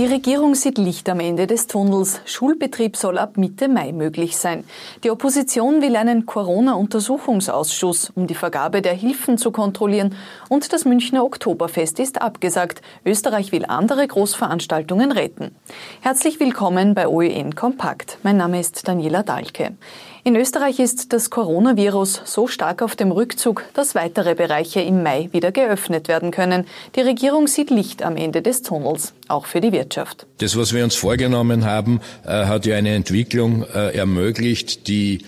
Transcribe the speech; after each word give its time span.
Die 0.00 0.06
Regierung 0.06 0.54
sieht 0.54 0.78
Licht 0.78 1.10
am 1.10 1.20
Ende 1.20 1.46
des 1.46 1.66
Tunnels. 1.66 2.22
Schulbetrieb 2.24 2.96
soll 2.96 3.18
ab 3.18 3.36
Mitte 3.36 3.68
Mai 3.68 3.92
möglich 3.92 4.38
sein. 4.38 4.64
Die 5.04 5.10
Opposition 5.10 5.82
will 5.82 5.94
einen 5.94 6.24
Corona-Untersuchungsausschuss, 6.24 8.10
um 8.14 8.26
die 8.26 8.34
Vergabe 8.34 8.80
der 8.80 8.94
Hilfen 8.94 9.36
zu 9.36 9.50
kontrollieren. 9.50 10.14
Und 10.48 10.72
das 10.72 10.86
Münchner 10.86 11.22
Oktoberfest 11.22 12.00
ist 12.00 12.22
abgesagt. 12.22 12.80
Österreich 13.04 13.52
will 13.52 13.66
andere 13.66 14.08
Großveranstaltungen 14.08 15.12
retten. 15.12 15.54
Herzlich 16.00 16.40
willkommen 16.40 16.94
bei 16.94 17.06
OEN 17.06 17.54
Kompakt. 17.54 18.16
Mein 18.22 18.38
Name 18.38 18.58
ist 18.58 18.88
Daniela 18.88 19.22
Dahlke. 19.22 19.76
In 20.22 20.36
Österreich 20.36 20.78
ist 20.80 21.14
das 21.14 21.30
Coronavirus 21.30 22.22
so 22.26 22.46
stark 22.46 22.82
auf 22.82 22.94
dem 22.94 23.10
Rückzug, 23.10 23.64
dass 23.72 23.94
weitere 23.94 24.34
Bereiche 24.34 24.82
im 24.82 25.02
Mai 25.02 25.30
wieder 25.32 25.50
geöffnet 25.50 26.08
werden 26.08 26.30
können. 26.30 26.66
Die 26.94 27.00
Regierung 27.00 27.46
sieht 27.46 27.70
Licht 27.70 28.02
am 28.02 28.16
Ende 28.16 28.42
des 28.42 28.60
Tunnels, 28.60 29.14
auch 29.28 29.46
für 29.46 29.62
die 29.62 29.72
Wirtschaft. 29.72 30.26
Das, 30.36 30.58
was 30.58 30.74
wir 30.74 30.84
uns 30.84 30.94
vorgenommen 30.94 31.64
haben, 31.64 32.02
äh, 32.26 32.44
hat 32.44 32.66
ja 32.66 32.76
eine 32.76 32.94
Entwicklung 32.94 33.64
äh, 33.64 33.96
ermöglicht, 33.96 34.88
die 34.88 35.24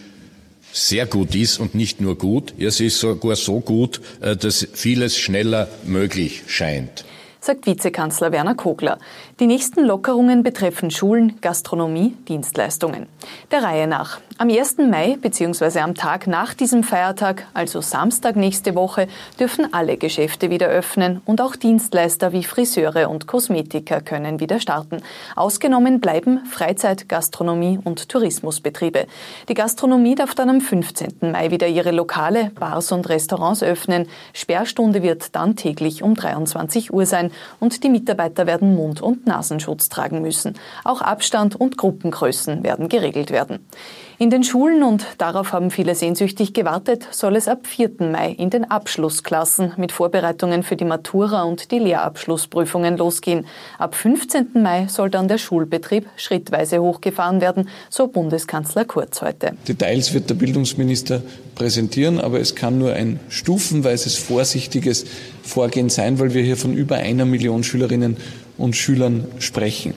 sehr 0.75 1.07
gut 1.07 1.35
ist 1.35 1.59
und 1.59 1.75
nicht 1.75 2.03
nur 2.03 2.19
gut. 2.19 2.53
Es 2.59 2.79
ist 2.81 3.01
sogar 3.01 3.37
so 3.37 3.61
gut, 3.61 4.03
äh, 4.21 4.37
dass 4.37 4.69
vieles 4.75 5.17
schneller 5.17 5.69
möglich 5.85 6.43
scheint 6.49 7.07
sagt 7.43 7.67
Vizekanzler 7.67 8.31
Werner 8.31 8.55
Kogler. 8.55 8.99
Die 9.41 9.47
nächsten 9.47 9.85
Lockerungen 9.85 10.45
betreffen 10.45 10.91
Schulen, 10.91 11.41
Gastronomie, 11.41 12.15
Dienstleistungen. 12.29 13.09
Der 13.51 13.65
Reihe 13.65 13.89
nach. 13.89 14.21
Am 14.39 14.49
1. 14.49 14.79
Mai 14.79 15.19
bzw. 15.21 15.81
am 15.81 15.95
Tag 15.95 16.27
nach 16.27 16.55
diesem 16.55 16.85
Feiertag, 16.85 17.47
also 17.53 17.81
Samstag 17.81 18.35
nächste 18.35 18.75
Woche, 18.75 19.07
dürfen 19.39 19.73
alle 19.75 19.97
Geschäfte 19.97 20.49
wieder 20.49 20.69
öffnen 20.69 21.21
und 21.27 21.41
auch 21.41 21.55
Dienstleister 21.55 22.33
wie 22.33 22.43
Friseure 22.43 23.11
und 23.11 23.27
Kosmetiker 23.27 24.01
können 24.01 24.41
wieder 24.41 24.59
starten. 24.59 25.03
Ausgenommen 25.37 26.01
bleiben 26.01 26.45
Freizeit, 26.47 27.09
Gastronomie 27.09 27.79
und 27.85 28.09
Tourismusbetriebe. 28.09 29.07
Die 29.49 29.55
Gastronomie 29.55 30.15
darf 30.15 30.35
dann 30.35 30.49
am 30.49 30.61
15. 30.61 31.31
Mai 31.33 31.51
wieder 31.51 31.69
ihre 31.69 31.91
Lokale, 31.91 32.51
Bars 32.59 32.91
und 32.91 33.09
Restaurants 33.09 33.63
öffnen. 33.63 34.09
Sperrstunde 34.33 35.03
wird 35.03 35.37
dann 35.37 35.57
täglich 35.57 36.03
um 36.03 36.15
23 36.15 36.93
Uhr 36.93 37.07
sein 37.07 37.33
und 37.61 37.85
die 37.85 37.91
Mitarbeiter 37.91 38.47
werden 38.47 38.77
Mund- 38.77 39.03
und 39.03 39.27
Nasenschutz 39.27 39.91
tragen 39.91 40.23
müssen. 40.23 40.55
Auch 40.85 41.03
Abstand 41.03 41.55
und 41.55 41.77
Gruppengrößen 41.77 42.65
werden 42.65 42.89
geregelt 42.89 43.31
werden. 43.31 43.61
In 44.23 44.31
den 44.31 44.45
Schulen, 44.45 44.85
und 44.85 45.05
darauf 45.19 45.53
haben 45.53 45.73
viele 45.73 45.97
sehnsüchtig 45.97 46.55
gewartet, 46.55 47.09
soll 47.11 47.35
es 47.35 47.49
ab 47.49 47.67
4. 47.67 47.95
Mai 47.99 48.31
in 48.31 48.51
den 48.51 48.63
Abschlussklassen 48.71 49.73
mit 49.79 49.91
Vorbereitungen 49.91 50.63
für 50.63 50.77
die 50.77 50.85
Matura 50.85 51.43
und 51.43 51.73
die 51.73 51.81
Lehrabschlussprüfungen 51.81 52.97
losgehen. 52.97 53.47
Ab 53.81 53.97
15. 53.97 54.63
Mai 54.63 54.87
soll 54.89 55.11
dann 55.11 55.27
der 55.27 55.39
Schulbetrieb 55.39 56.07
schrittweise 56.15 56.81
hochgefahren 56.81 57.41
werden, 57.41 57.69
so 57.91 58.07
Bundeskanzler 58.07 58.85
Kurz 58.85 59.23
heute. 59.23 59.57
Details 59.67 60.15
wird 60.15 60.31
der 60.31 60.37
Bildungsminister 60.37 61.21
präsentieren, 61.57 62.21
aber 62.21 62.39
es 62.39 62.55
kann 62.55 62.79
nur 62.79 62.93
ein 62.93 63.19
stufenweises, 63.29 64.19
vorsichtiges 64.19 65.05
Vorgehen 65.43 65.89
sein, 65.89 66.21
weil 66.21 66.33
wir 66.33 66.45
hier 66.45 66.57
von 66.57 66.75
über 66.75 66.95
einer 66.95 67.25
Million 67.25 67.65
Schülerinnen 67.65 68.19
und 68.57 68.77
Schülern 68.77 69.27
sprechen. 69.41 69.95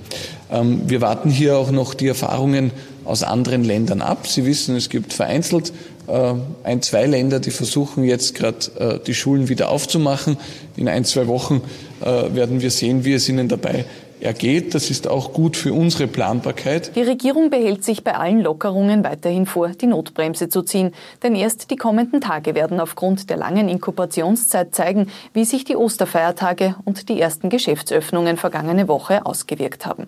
Ähm, 0.51 0.81
wir 0.89 1.01
warten 1.01 1.29
hier 1.29 1.57
auch 1.57 1.69
noch 1.69 1.93
die 1.93 2.07
Erfahrungen 2.07 2.71
aus 3.05 3.23
anderen 3.23 3.63
Ländern 3.63 4.01
ab. 4.01 4.27
Sie 4.27 4.45
wissen, 4.45 4.75
es 4.75 4.89
gibt 4.89 5.13
vereinzelt 5.13 5.71
äh, 6.07 6.33
ein, 6.63 6.81
zwei 6.81 7.05
Länder, 7.05 7.39
die 7.39 7.51
versuchen 7.51 8.03
jetzt 8.03 8.35
gerade 8.35 8.57
äh, 8.79 8.99
die 9.05 9.13
Schulen 9.13 9.49
wieder 9.49 9.69
aufzumachen. 9.69 10.37
In 10.75 10.87
ein, 10.87 11.05
zwei 11.05 11.27
Wochen 11.27 11.61
äh, 12.01 12.35
werden 12.35 12.61
wir 12.61 12.71
sehen, 12.71 13.05
wie 13.05 13.13
es 13.13 13.29
ihnen 13.29 13.47
dabei 13.47 13.85
ergeht. 14.19 14.73
Das 14.73 14.89
ist 14.89 15.07
auch 15.07 15.33
gut 15.33 15.57
für 15.57 15.73
unsere 15.73 16.07
Planbarkeit. 16.07 16.95
Die 16.95 17.01
Regierung 17.01 17.49
behält 17.49 17.83
sich 17.83 18.03
bei 18.03 18.15
allen 18.15 18.41
Lockerungen 18.41 19.03
weiterhin 19.03 19.45
vor, 19.45 19.69
die 19.69 19.87
Notbremse 19.87 20.49
zu 20.49 20.63
ziehen. 20.63 20.93
Denn 21.23 21.35
erst 21.35 21.71
die 21.71 21.75
kommenden 21.75 22.21
Tage 22.21 22.55
werden 22.55 22.79
aufgrund 22.79 23.29
der 23.29 23.37
langen 23.37 23.69
Inkubationszeit 23.69 24.73
zeigen, 24.73 25.07
wie 25.33 25.45
sich 25.45 25.63
die 25.63 25.75
Osterfeiertage 25.75 26.75
und 26.85 27.09
die 27.09 27.19
ersten 27.19 27.49
Geschäftsöffnungen 27.49 28.37
vergangene 28.37 28.87
Woche 28.87 29.25
ausgewirkt 29.25 29.85
haben. 29.85 30.07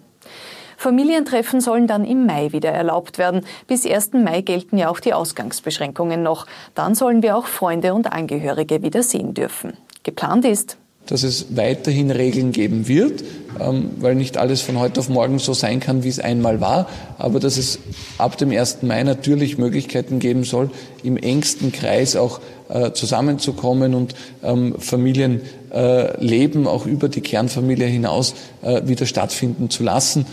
Familientreffen 0.77 1.59
sollen 1.59 1.87
dann 1.87 2.05
im 2.05 2.25
Mai 2.25 2.51
wieder 2.53 2.69
erlaubt 2.69 3.17
werden. 3.17 3.41
Bis 3.67 3.85
1. 3.85 4.13
Mai 4.13 4.41
gelten 4.41 4.77
ja 4.77 4.89
auch 4.89 4.99
die 4.99 5.13
Ausgangsbeschränkungen 5.13 6.21
noch. 6.21 6.45
Dann 6.75 6.95
sollen 6.95 7.23
wir 7.23 7.35
auch 7.35 7.47
Freunde 7.47 7.93
und 7.95 8.13
Angehörige 8.13 8.83
wieder 8.83 9.01
sehen 9.01 9.33
dürfen. 9.33 9.73
Geplant 10.03 10.45
ist, 10.45 10.77
dass 11.07 11.23
es 11.23 11.55
weiterhin 11.55 12.11
Regeln 12.11 12.51
geben 12.51 12.87
wird, 12.87 13.23
ähm, 13.59 13.91
weil 13.99 14.15
nicht 14.15 14.37
alles 14.37 14.61
von 14.61 14.79
heute 14.79 14.99
auf 14.99 15.09
morgen 15.09 15.39
so 15.39 15.53
sein 15.53 15.79
kann, 15.79 16.03
wie 16.03 16.09
es 16.09 16.19
einmal 16.19 16.61
war, 16.61 16.87
aber 17.17 17.39
dass 17.39 17.57
es 17.57 17.79
ab 18.17 18.37
dem 18.37 18.51
1. 18.51 18.83
Mai 18.83 19.03
natürlich 19.03 19.57
Möglichkeiten 19.57 20.19
geben 20.19 20.43
soll, 20.43 20.69
im 21.03 21.17
engsten 21.17 21.71
Kreis 21.71 22.15
auch 22.15 22.39
äh, 22.69 22.91
zusammenzukommen 22.91 23.93
und 23.93 24.13
ähm, 24.43 24.75
Familienleben 24.77 26.65
äh, 26.65 26.67
auch 26.67 26.85
über 26.85 27.07
die 27.07 27.21
Kernfamilie 27.21 27.87
hinaus 27.87 28.35
äh, 28.61 28.81
wieder 28.85 29.05
stattfinden 29.05 29.69
zu 29.69 29.83
lassen. 29.83 30.25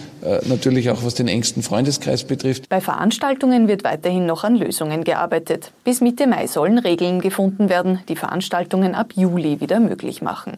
Natürlich 0.46 0.88
auch 0.88 1.04
was 1.04 1.14
den 1.14 1.28
engsten 1.28 1.62
Freundeskreis 1.62 2.24
betrifft. 2.24 2.70
Bei 2.70 2.80
Veranstaltungen 2.80 3.68
wird 3.68 3.84
weiterhin 3.84 4.24
noch 4.24 4.42
an 4.42 4.56
Lösungen 4.56 5.04
gearbeitet. 5.04 5.70
Bis 5.84 6.00
Mitte 6.00 6.26
Mai 6.26 6.46
sollen 6.46 6.78
Regeln 6.78 7.20
gefunden 7.20 7.68
werden, 7.68 8.00
die 8.08 8.16
Veranstaltungen 8.16 8.94
ab 8.94 9.12
Juli 9.14 9.60
wieder 9.60 9.80
möglich 9.80 10.22
machen. 10.22 10.56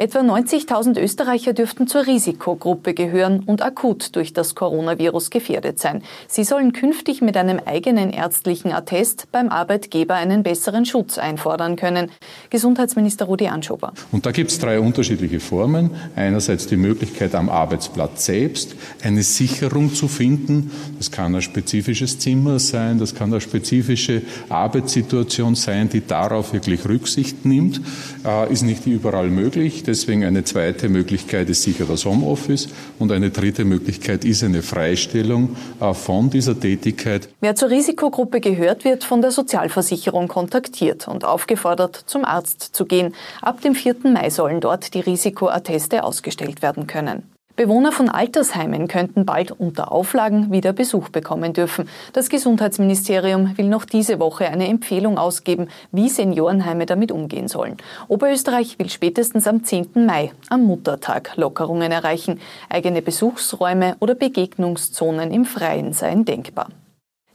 Etwa 0.00 0.20
90.000 0.20 0.96
Österreicher 1.00 1.52
dürften 1.54 1.88
zur 1.88 2.06
Risikogruppe 2.06 2.94
gehören 2.94 3.42
und 3.44 3.62
akut 3.62 4.14
durch 4.14 4.32
das 4.32 4.54
Coronavirus 4.54 5.28
gefährdet 5.30 5.80
sein. 5.80 6.04
Sie 6.28 6.44
sollen 6.44 6.72
künftig 6.72 7.20
mit 7.20 7.36
einem 7.36 7.60
eigenen 7.66 8.10
ärztlichen 8.10 8.70
Attest 8.70 9.26
beim 9.32 9.48
Arbeitgeber 9.48 10.14
einen 10.14 10.44
besseren 10.44 10.86
Schutz 10.86 11.18
einfordern 11.18 11.74
können. 11.74 12.12
Gesundheitsminister 12.48 13.24
Rudi 13.24 13.48
Anschober. 13.48 13.92
Und 14.12 14.24
da 14.24 14.30
gibt 14.30 14.52
es 14.52 14.60
drei 14.60 14.78
unterschiedliche 14.78 15.40
Formen. 15.40 15.90
Einerseits 16.14 16.68
die 16.68 16.76
Möglichkeit 16.76 17.34
am 17.34 17.48
Arbeitsplatz 17.48 18.24
selbst 18.24 18.76
eine 19.02 19.24
Sicherung 19.24 19.92
zu 19.92 20.06
finden. 20.06 20.70
Das 20.98 21.10
kann 21.10 21.34
ein 21.34 21.42
spezifisches 21.42 22.20
Zimmer 22.20 22.60
sein, 22.60 23.00
das 23.00 23.16
kann 23.16 23.32
eine 23.32 23.40
spezifische 23.40 24.22
Arbeitssituation 24.48 25.56
sein, 25.56 25.88
die 25.88 26.06
darauf 26.06 26.52
wirklich 26.52 26.88
Rücksicht 26.88 27.44
nimmt. 27.44 27.80
Äh, 28.24 28.52
ist 28.52 28.62
nicht 28.62 28.86
überall 28.86 29.28
möglich. 29.28 29.67
Deswegen 29.86 30.24
eine 30.24 30.44
zweite 30.44 30.88
Möglichkeit 30.88 31.48
ist 31.48 31.62
sicher 31.62 31.84
das 31.86 32.04
Homeoffice 32.04 32.68
und 32.98 33.12
eine 33.12 33.30
dritte 33.30 33.64
Möglichkeit 33.64 34.24
ist 34.24 34.42
eine 34.42 34.62
Freistellung 34.62 35.56
äh, 35.80 35.94
von 35.94 36.30
dieser 36.30 36.58
Tätigkeit. 36.58 37.28
Wer 37.40 37.54
zur 37.54 37.70
Risikogruppe 37.70 38.40
gehört, 38.40 38.84
wird 38.84 39.04
von 39.04 39.20
der 39.20 39.30
Sozialversicherung 39.30 40.28
kontaktiert 40.28 41.08
und 41.08 41.24
aufgefordert, 41.24 42.04
zum 42.06 42.24
Arzt 42.24 42.62
zu 42.72 42.84
gehen. 42.84 43.14
Ab 43.42 43.60
dem 43.60 43.74
4. 43.74 43.96
Mai 44.04 44.30
sollen 44.30 44.60
dort 44.60 44.94
die 44.94 45.00
Risikoatteste 45.00 46.04
ausgestellt 46.04 46.62
werden 46.62 46.86
können. 46.86 47.37
Bewohner 47.58 47.90
von 47.90 48.08
Altersheimen 48.08 48.86
könnten 48.86 49.26
bald 49.26 49.50
unter 49.50 49.90
Auflagen 49.90 50.52
wieder 50.52 50.72
Besuch 50.72 51.08
bekommen 51.08 51.54
dürfen. 51.54 51.88
Das 52.12 52.28
Gesundheitsministerium 52.28 53.58
will 53.58 53.66
noch 53.66 53.84
diese 53.84 54.20
Woche 54.20 54.46
eine 54.46 54.68
Empfehlung 54.68 55.18
ausgeben, 55.18 55.66
wie 55.90 56.08
Seniorenheime 56.08 56.86
damit 56.86 57.10
umgehen 57.10 57.48
sollen. 57.48 57.76
Oberösterreich 58.06 58.78
will 58.78 58.88
spätestens 58.88 59.48
am 59.48 59.64
10. 59.64 60.06
Mai, 60.06 60.30
am 60.48 60.66
Muttertag, 60.66 61.32
Lockerungen 61.36 61.90
erreichen. 61.90 62.38
Eigene 62.68 63.02
Besuchsräume 63.02 63.96
oder 63.98 64.14
Begegnungszonen 64.14 65.32
im 65.32 65.44
Freien 65.44 65.92
seien 65.92 66.24
denkbar. 66.24 66.68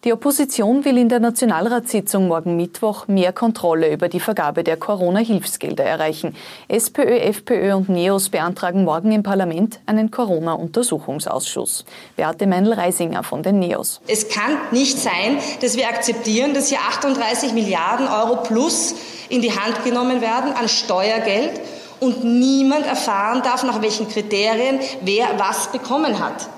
Die 0.03 0.11
Opposition 0.11 0.83
will 0.83 0.97
in 0.97 1.07
der 1.07 1.21
Nationalratssitzung 1.21 2.27
morgen 2.27 2.57
Mittwoch 2.57 3.07
mehr 3.07 3.31
Kontrolle 3.31 3.89
über 3.89 4.09
die 4.09 4.19
Vergabe 4.19 4.65
der 4.65 4.75
Corona-Hilfsgelder 4.75 5.85
erreichen. 5.85 6.35
SPÖ, 6.67 7.19
FPÖ 7.19 7.73
und 7.73 7.87
NEOS 7.87 8.27
beantragen 8.27 8.83
morgen 8.83 9.13
im 9.13 9.23
Parlament 9.23 9.79
einen 9.85 10.11
Corona-Untersuchungsausschuss. 10.11 11.85
Beate 12.17 12.47
Meinl-Reisinger 12.47 13.23
von 13.23 13.43
den 13.43 13.59
NEOS. 13.59 14.01
Es 14.05 14.27
kann 14.27 14.57
nicht 14.71 14.99
sein, 14.99 15.37
dass 15.61 15.77
wir 15.77 15.87
akzeptieren, 15.87 16.53
dass 16.53 16.67
hier 16.67 16.79
38 16.79 17.53
Milliarden 17.53 18.09
Euro 18.09 18.43
plus 18.43 18.95
in 19.29 19.41
die 19.41 19.57
Hand 19.57 19.85
genommen 19.85 20.19
werden 20.19 20.51
an 20.51 20.67
Steuergeld 20.67 21.61
und 22.01 22.25
niemand 22.25 22.85
erfahren 22.85 23.41
darf, 23.41 23.63
nach 23.63 23.81
welchen 23.81 24.09
Kriterien 24.09 24.81
wer 24.99 25.39
was 25.39 25.71
bekommen 25.71 26.19
hat. 26.19 26.49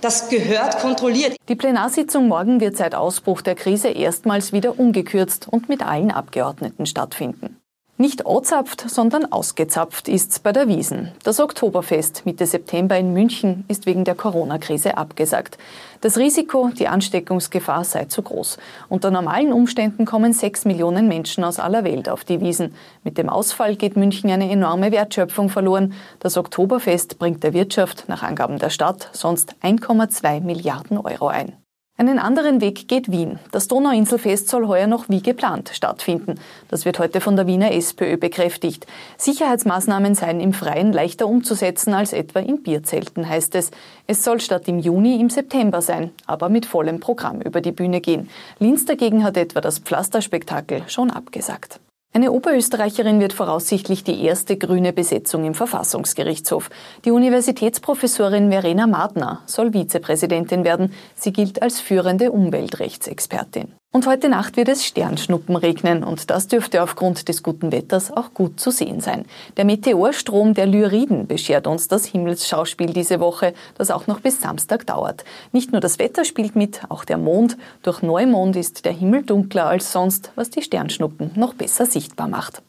Das 0.00 0.30
gehört 0.30 0.78
kontrolliert. 0.78 1.36
Die 1.48 1.54
Plenarsitzung 1.54 2.26
morgen 2.26 2.60
wird 2.60 2.76
seit 2.76 2.94
Ausbruch 2.94 3.42
der 3.42 3.54
Krise 3.54 3.88
erstmals 3.88 4.52
wieder 4.52 4.78
ungekürzt 4.78 5.46
und 5.48 5.68
mit 5.68 5.86
allen 5.86 6.10
Abgeordneten 6.10 6.86
stattfinden. 6.86 7.59
Nicht 8.00 8.24
ozapft, 8.24 8.88
sondern 8.88 9.30
ausgezapft 9.30 10.08
ist's 10.08 10.38
bei 10.38 10.52
der 10.52 10.68
Wiesen. 10.68 11.12
Das 11.22 11.38
Oktoberfest 11.38 12.24
Mitte 12.24 12.46
September 12.46 12.96
in 12.96 13.12
München 13.12 13.66
ist 13.68 13.84
wegen 13.84 14.06
der 14.06 14.14
Corona-Krise 14.14 14.96
abgesagt. 14.96 15.58
Das 16.00 16.16
Risiko, 16.16 16.70
die 16.70 16.88
Ansteckungsgefahr 16.88 17.84
sei 17.84 18.06
zu 18.06 18.22
groß. 18.22 18.56
Unter 18.88 19.10
normalen 19.10 19.52
Umständen 19.52 20.06
kommen 20.06 20.32
sechs 20.32 20.64
Millionen 20.64 21.08
Menschen 21.08 21.44
aus 21.44 21.58
aller 21.58 21.84
Welt 21.84 22.08
auf 22.08 22.24
die 22.24 22.40
Wiesen. 22.40 22.74
Mit 23.04 23.18
dem 23.18 23.28
Ausfall 23.28 23.76
geht 23.76 23.98
München 23.98 24.30
eine 24.30 24.50
enorme 24.50 24.92
Wertschöpfung 24.92 25.50
verloren. 25.50 25.92
Das 26.20 26.38
Oktoberfest 26.38 27.18
bringt 27.18 27.44
der 27.44 27.52
Wirtschaft 27.52 28.08
nach 28.08 28.22
Angaben 28.22 28.58
der 28.58 28.70
Stadt 28.70 29.10
sonst 29.12 29.56
1,2 29.62 30.40
Milliarden 30.40 30.96
Euro 30.96 31.28
ein. 31.28 31.59
Einen 32.00 32.18
anderen 32.18 32.62
Weg 32.62 32.88
geht 32.88 33.12
Wien. 33.12 33.38
Das 33.52 33.68
Donauinselfest 33.68 34.48
soll 34.48 34.66
heuer 34.68 34.86
noch 34.86 35.10
wie 35.10 35.20
geplant 35.20 35.70
stattfinden. 35.74 36.36
Das 36.68 36.86
wird 36.86 36.98
heute 36.98 37.20
von 37.20 37.36
der 37.36 37.46
Wiener 37.46 37.72
SPÖ 37.72 38.16
bekräftigt. 38.16 38.86
Sicherheitsmaßnahmen 39.18 40.14
seien 40.14 40.40
im 40.40 40.54
Freien 40.54 40.94
leichter 40.94 41.26
umzusetzen 41.26 41.92
als 41.92 42.14
etwa 42.14 42.40
in 42.40 42.62
Bierzelten, 42.62 43.28
heißt 43.28 43.54
es. 43.54 43.70
Es 44.06 44.24
soll 44.24 44.40
statt 44.40 44.66
im 44.66 44.78
Juni 44.78 45.20
im 45.20 45.28
September 45.28 45.82
sein, 45.82 46.10
aber 46.24 46.48
mit 46.48 46.64
vollem 46.64 47.00
Programm 47.00 47.42
über 47.42 47.60
die 47.60 47.72
Bühne 47.72 48.00
gehen. 48.00 48.30
Linz 48.58 48.86
dagegen 48.86 49.22
hat 49.22 49.36
etwa 49.36 49.60
das 49.60 49.78
Pflasterspektakel 49.78 50.84
schon 50.86 51.10
abgesagt. 51.10 51.80
Eine 52.12 52.32
Oberösterreicherin 52.32 53.20
wird 53.20 53.32
voraussichtlich 53.32 54.02
die 54.02 54.24
erste 54.24 54.56
grüne 54.56 54.92
Besetzung 54.92 55.44
im 55.44 55.54
Verfassungsgerichtshof. 55.54 56.68
Die 57.04 57.12
Universitätsprofessorin 57.12 58.50
Verena 58.50 58.88
Martner 58.88 59.42
soll 59.46 59.72
Vizepräsidentin 59.72 60.64
werden. 60.64 60.92
Sie 61.14 61.32
gilt 61.32 61.62
als 61.62 61.80
führende 61.80 62.32
Umweltrechtsexpertin. 62.32 63.79
Und 63.92 64.06
heute 64.06 64.28
Nacht 64.28 64.56
wird 64.56 64.68
es 64.68 64.86
Sternschnuppen 64.86 65.56
regnen 65.56 66.04
und 66.04 66.30
das 66.30 66.46
dürfte 66.46 66.84
aufgrund 66.84 67.28
des 67.28 67.42
guten 67.42 67.72
Wetters 67.72 68.12
auch 68.12 68.32
gut 68.34 68.60
zu 68.60 68.70
sehen 68.70 69.00
sein. 69.00 69.24
Der 69.56 69.64
Meteorstrom 69.64 70.54
der 70.54 70.66
Lyriden 70.66 71.26
beschert 71.26 71.66
uns 71.66 71.88
das 71.88 72.04
Himmelsschauspiel 72.04 72.92
diese 72.92 73.18
Woche, 73.18 73.52
das 73.76 73.90
auch 73.90 74.06
noch 74.06 74.20
bis 74.20 74.40
Samstag 74.40 74.86
dauert. 74.86 75.24
Nicht 75.50 75.72
nur 75.72 75.80
das 75.80 75.98
Wetter 75.98 76.24
spielt 76.24 76.54
mit, 76.54 76.82
auch 76.88 77.04
der 77.04 77.18
Mond. 77.18 77.56
Durch 77.82 78.00
Neumond 78.00 78.54
ist 78.54 78.84
der 78.84 78.92
Himmel 78.92 79.24
dunkler 79.24 79.66
als 79.66 79.90
sonst, 79.90 80.30
was 80.36 80.50
die 80.50 80.62
Sternschnuppen 80.62 81.32
noch 81.34 81.54
besser 81.54 81.84
sichtbar 81.84 82.28
macht. 82.28 82.62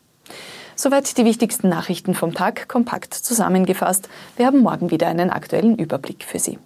Soweit 0.75 1.19
die 1.19 1.25
wichtigsten 1.25 1.69
Nachrichten 1.69 2.15
vom 2.15 2.33
Tag 2.33 2.67
kompakt 2.67 3.13
zusammengefasst. 3.13 4.09
Wir 4.37 4.47
haben 4.47 4.61
morgen 4.61 4.89
wieder 4.89 5.05
einen 5.07 5.29
aktuellen 5.29 5.77
Überblick 5.77 6.23
für 6.23 6.39
Sie. 6.39 6.57